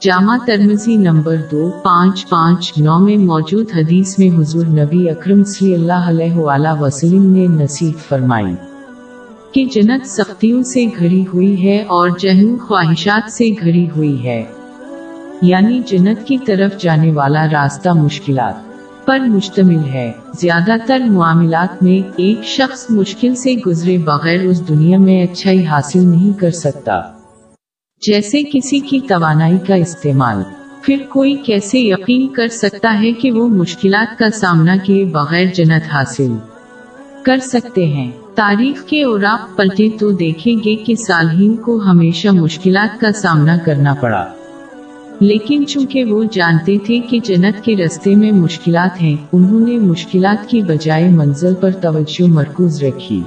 جامع 0.00 0.36
ترمزی 0.46 0.96
number 0.96 1.36
دو، 1.50 1.70
پانچ 1.84 2.28
پانچ، 2.28 2.72
نو 2.78 2.98
میں 2.98 3.16
موجود 3.16 3.66
حدیث 3.76 4.18
میں 4.18 4.38
حضور 4.38 4.66
نبی 4.66 5.10
اکرم 5.10 5.44
صلی 5.44 5.74
اللہ 5.74 6.08
علیہ 6.08 6.32
وآلہ 6.32 6.68
وسلم 6.80 7.32
نے 7.32 7.46
نصیب 7.46 8.08
فرمائی 8.08 8.54
کہ 9.52 9.64
جنت 9.64 10.06
سختیوں 10.06 10.62
سے 10.62 10.86
گھڑی 10.98 11.24
ہوئی 11.34 11.68
ہے 11.68 11.82
اور 11.82 12.10
جہن 12.18 12.56
خواہشات 12.58 13.32
سے 13.32 13.50
گھڑی 13.60 13.88
ہوئی 13.96 14.24
ہے۔ 14.24 14.44
یعنی 15.42 15.80
جنت 15.86 16.26
کی 16.26 16.38
طرف 16.38 16.80
جانے 16.80 17.12
والا 17.12 17.46
راستہ 17.52 17.88
مشکلات 17.88 18.54
پر 19.06 19.18
مشتمل 19.18 19.84
ہے۔ 19.84 20.12
زیادہ 20.34 20.72
تر 20.86 20.98
معاملات 20.98 21.82
میں 21.82 22.10
ایک 22.16 22.44
شخص 22.44 22.86
مشکل 22.90 23.34
سے 23.34 23.54
گزرے 23.66 23.98
بغیر 23.98 24.40
اس 24.40 24.68
دنیا 24.68 24.98
میں 24.98 25.22
اچھائی 25.22 25.66
حاصل 25.66 26.06
نہیں 26.06 26.40
کر 26.40 26.50
سکتا۔ 26.50 27.15
جیسے 28.00 28.42
کسی 28.52 28.80
کی 28.80 29.00
توانائی 29.00 29.58
کا 29.66 29.74
استعمال۔ 29.74 30.42
پھر 30.82 30.96
کوئی 31.08 31.34
کیسے 31.34 31.78
یقین 31.78 32.28
کر 32.28 32.48
سکتا 32.48 33.00
ہے 33.00 33.12
کہ 33.12 33.32
وہ 33.32 33.48
مشکلات 33.48 34.18
کا 34.18 34.30
سامنا 34.30 34.76
کیے 34.76 35.04
بغیر 35.04 35.46
جنت 35.54 35.94
حاصل 35.94 36.32
کر 37.22 37.36
سکتے 37.36 37.86
ہیں؟ 37.86 38.10
تاریخ 38.34 38.84
کے 38.84 39.04
اوراق 39.04 39.56
پلٹے 39.56 39.88
تو 40.00 40.10
دیکھیں 40.10 40.56
گے 40.64 40.76
کہ 40.76 40.94
صالحین 40.94 41.56
کو 41.56 41.82
ہمیشہ 41.86 42.28
مشکلات 42.28 43.00
کا 43.00 43.12
سامنا 43.12 43.56
کرنا 43.64 43.94
پڑا۔ 43.94 44.26
لیکن 45.20 45.66
چونکہ 45.66 46.04
وہ 46.04 46.24
جانتے 46.32 46.78
تھے 46.86 47.00
کہ 47.00 47.18
جنت 47.24 47.64
کے 47.64 47.76
رستے 47.76 48.14
میں 48.14 48.32
مشکلات 48.32 49.02
ہیں، 49.02 49.16
انہوں 49.32 49.60
نے 49.60 49.78
مشکلات 49.78 50.48
کی 50.48 50.62
بجائے 50.62 51.08
منزل 51.08 51.54
پر 51.54 51.70
توجہ 51.70 52.28
مرکوز 52.28 52.82
رکھی۔ 52.82 53.22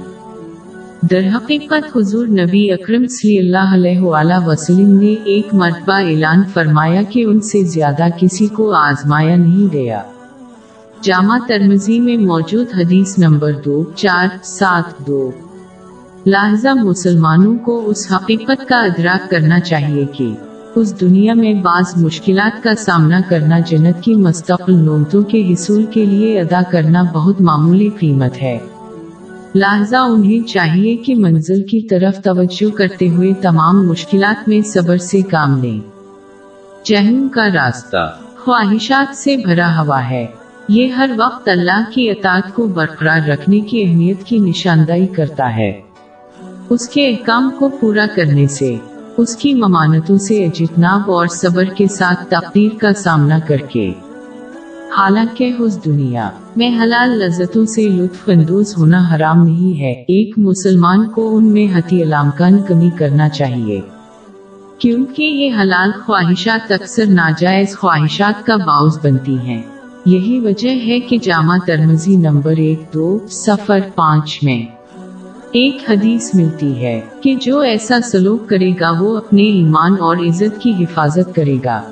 در 1.02 1.20
حقیقت 1.36 1.96
حضور 1.96 2.26
نبی 2.26 2.72
اکرم 2.72 3.06
صلی 3.06 3.38
اللہ 3.38 3.74
علیہ 3.74 4.00
وآلہ 4.00 4.46
وسلم 4.46 4.98
نے 4.98 5.14
ایک 5.24 5.54
مرتبہ 5.54 5.92
اعلان 5.92 6.42
فرمایا 6.54 7.02
کہ 7.02 7.24
ان 7.24 7.40
سے 7.40 7.62
زیادہ 7.62 8.04
کسی 8.20 8.46
کو 8.46 8.74
آزمایا 8.74 9.36
نہیں 9.36 9.72
گیا۔ 9.72 10.02
جامع 11.02 11.38
ترمزی 11.48 12.00
میں 12.00 12.16
موجود 12.16 12.66
حدیث 12.76 13.18
نمبر 13.18 13.52
دو، 13.64 13.84
چار، 13.96 14.26
سات، 14.42 15.06
دو۔ 15.06 15.30
لہذا 16.26 16.74
مسلمانوں 16.74 17.56
کو 17.58 17.82
اس 17.86 18.12
حقیقت 18.12 18.68
کا 18.68 18.80
ادراک 18.80 19.30
کرنا 19.30 19.60
چاہیے 19.60 20.04
کہ 20.12 20.34
اس 20.74 21.00
دنیا 21.00 21.34
میں 21.34 21.54
بعض 21.54 21.84
مشکلات 21.96 22.62
کا 22.62 22.74
سامنا 22.74 23.20
کرنا 23.28 23.58
جنت 23.58 24.02
کی 24.02 24.14
مستقل 24.14 24.74
نومتوں 24.74 25.22
کے 25.22 25.52
حصول 25.52 25.84
کے 25.84 26.06
لیے 26.06 26.40
ادا 26.40 26.60
کرنا 26.70 27.02
بہت 27.02 27.40
معمولی 27.40 27.88
قیمت 27.88 28.42
ہے۔ 28.42 28.58
لہذا 29.54 30.00
انہیں 30.00 30.48
چاہیے 30.48 30.96
کہ 30.96 31.14
منزل 31.14 31.62
کی 31.62 31.80
طرف 31.80 32.22
توجہ 32.22 32.76
کرتے 32.76 33.08
ہوئے 33.08 33.32
تمام 33.34 33.88
مشکلات 33.88 34.48
میں 34.48 34.60
صبر 34.60 34.96
سے 34.96 35.22
کام 35.22 35.62
لیں۔ 35.62 35.80
جہنم 36.84 37.28
کا 37.28 37.48
راستہ۔ 37.48 38.16
خواہشات 38.38 39.16
سے 39.16 39.36
بھرا 39.36 39.82
ہوا 39.82 40.10
ہے۔ 40.10 40.26
یہ 40.68 40.86
ہر 40.86 41.10
وقت 41.16 41.48
اللہ 41.48 41.84
کی 41.90 42.10
اطاعت 42.10 42.54
کو 42.54 42.66
برقرار 42.66 43.28
رکھنے 43.28 43.60
کی 43.60 43.82
اہمیت 43.82 44.24
کی 44.24 44.38
نشاندہی 44.38 45.06
کرتا 45.06 45.56
ہے۔ 45.56 45.80
اس 46.68 46.88
کے 46.88 47.08
احکام 47.08 47.50
کو 47.58 47.68
پورا 47.68 48.06
کرنے 48.16 48.46
سے، 48.46 48.76
اس 49.16 49.36
کی 49.36 49.54
ممانتوں 49.54 50.18
سے 50.18 50.44
اجتناب 50.44 51.10
اور 51.10 51.26
صبر 51.26 51.64
کے 51.64 51.86
ساتھ 51.86 52.26
تقدیر 52.28 52.78
کا 52.78 52.92
سامنا 52.92 53.38
کر 53.38 53.56
کے۔ 53.56 53.92
حالانکہ 54.98 55.52
اس 55.58 55.84
دنیا 55.84 56.30
میں 56.56 56.82
حلال 56.82 57.10
لذتوں 57.10 57.66
سے 57.66 57.88
لطف 57.88 58.28
اندوز 58.28 58.74
ہونا 58.78 59.02
حرام 59.14 59.44
نہیں 59.44 59.80
ہے۔ 59.80 59.92
ایک 59.92 60.34
مسلمان 60.36 61.08
کو 61.08 61.36
ان 61.36 61.44
میں 61.44 61.78
حتی 61.78 62.02
علامکان 62.02 62.62
کمی 62.68 62.90
کرنا 62.98 63.28
چاہیے۔ 63.28 63.80
کیونکہ 64.78 65.22
یہ 65.22 65.50
حلال 65.60 65.90
خواہشات 66.06 66.72
اکثر 66.72 67.06
ناجائز 67.06 67.76
خواہشات 67.78 68.46
کا 68.46 68.56
باعث 68.56 68.98
بنتی 69.04 69.38
ہیں۔ 69.38 69.62
یہی 70.06 70.40
وجہ 70.40 70.86
ہے 70.86 71.00
کہ 71.00 71.18
جامع 71.22 71.56
ترمزی 71.66 72.16
نمبر 72.16 72.52
ایک 72.56 72.82
دو 72.94 73.18
سفر 73.30 73.78
پانچ 73.94 74.38
میں 74.42 74.62
ایک 75.52 75.90
حدیث 75.90 76.34
ملتی 76.34 76.76
ہے 76.76 77.00
کہ 77.20 77.34
جو 77.34 77.58
ایسا 77.58 78.00
سلوک 78.00 78.48
کرے 78.48 78.70
گا 78.80 78.90
وہ 78.90 79.16
اپنے 79.16 79.42
ایمان 79.42 79.92
اور 79.98 80.16
عزت 80.16 80.60
کی 80.60 80.72
حفاظت 80.80 81.34
کرے 81.34 81.56
گا۔ 81.64 81.82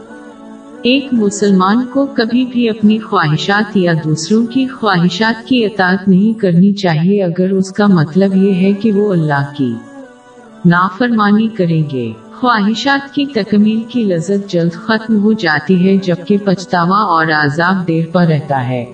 ایک 0.83 1.09
مسلمان 1.13 1.87
کو 1.93 2.07
کبھی 2.07 2.45
بھی 2.45 2.69
اپنی 2.69 2.99
خواہشات 2.99 3.77
یا 3.77 3.93
دوسروں 4.05 4.47
کی 4.47 4.67
خواہشات 4.67 5.49
کی 5.49 5.65
اطاعت 5.65 6.09
نہیں 6.09 6.41
کرنی 6.41 6.73
چاہیے، 6.73 7.25
اگر 7.25 7.51
اس 7.51 7.71
کا 7.73 7.87
مطلب 7.87 8.37
یہ 8.37 8.55
ہے 8.55 8.73
کہ 8.73 8.93
وہ 8.93 9.13
اللہ 9.13 9.53
کی 9.57 9.75
نافرمانی 10.65 11.49
کریں 11.49 11.83
گے۔ 11.93 12.13
خواہشات 12.35 13.15
کی 13.15 13.27
تکمیل 13.27 13.83
کی 13.89 14.05
لذت 14.05 14.51
جلد 14.51 14.73
ختم 14.73 15.23
ہو 15.23 15.33
جاتی 15.33 15.89
ہے، 15.89 15.97
جبکہ 15.97 16.37
پچھتاوا 16.45 16.99
اور 16.99 17.27
عذاب 17.27 17.89
دیر 17.89 18.05
پر 18.13 18.27
رہتا 18.27 18.69
ہے۔ 18.69 18.85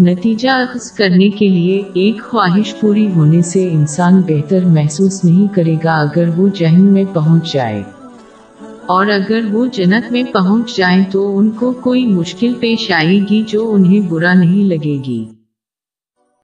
نتیجہ 0.00 0.50
اخذ 0.50 0.92
کرنے 0.92 1.28
کے 1.28 1.48
لیے 1.48 1.82
ایک 1.94 2.22
خواہش 2.22 2.80
پوری 2.80 3.10
ہونے 3.10 3.42
سے 3.42 3.72
انسان 3.72 4.20
بہتر 4.20 4.64
محسوس 4.64 5.24
نہیں 5.24 5.54
کرے 5.54 5.76
گا، 5.84 5.92
اگر 5.92 6.28
وہ 6.36 6.48
جہن 6.54 6.84
میں 6.84 7.04
پہنچ 7.12 7.52
جائے۔ 7.52 7.82
اور 8.86 9.06
اگر 9.06 9.40
وہ 9.52 9.66
جنت 9.66 10.12
میں 10.12 10.22
پہنچ 10.32 10.76
جائیں 10.76 11.04
تو 11.12 11.38
ان 11.38 11.50
کو 11.50 11.72
کوئی 11.72 12.06
مشکل 12.06 12.54
پیش 12.60 12.90
آئے 12.90 13.18
گی 13.30 13.42
جو 13.46 13.72
انہیں 13.72 14.00
برا 14.08 14.34
نہیں 14.34 14.64
لگے 14.64 14.98
گی۔ 15.06 15.24